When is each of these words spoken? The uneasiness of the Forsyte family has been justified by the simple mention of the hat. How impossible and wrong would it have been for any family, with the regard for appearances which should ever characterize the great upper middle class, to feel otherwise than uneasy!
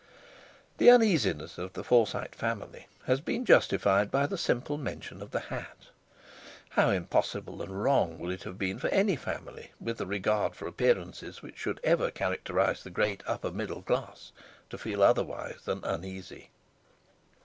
The 0.79 0.89
uneasiness 0.89 1.59
of 1.59 1.73
the 1.73 1.83
Forsyte 1.83 2.33
family 2.33 2.87
has 3.05 3.21
been 3.21 3.45
justified 3.45 4.09
by 4.09 4.25
the 4.25 4.35
simple 4.35 4.75
mention 4.75 5.21
of 5.21 5.29
the 5.29 5.41
hat. 5.41 5.89
How 6.69 6.89
impossible 6.89 7.61
and 7.61 7.83
wrong 7.83 8.17
would 8.17 8.31
it 8.31 8.41
have 8.41 8.57
been 8.57 8.79
for 8.79 8.87
any 8.87 9.15
family, 9.15 9.73
with 9.79 9.99
the 9.99 10.07
regard 10.07 10.55
for 10.55 10.65
appearances 10.65 11.43
which 11.43 11.59
should 11.59 11.79
ever 11.83 12.09
characterize 12.09 12.81
the 12.81 12.89
great 12.89 13.21
upper 13.27 13.51
middle 13.51 13.83
class, 13.83 14.31
to 14.71 14.79
feel 14.79 15.03
otherwise 15.03 15.61
than 15.65 15.83
uneasy! 15.83 16.49